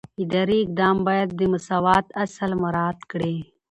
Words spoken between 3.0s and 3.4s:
کړي.